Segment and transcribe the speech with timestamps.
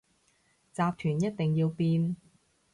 [0.71, 2.15] 集團一定要變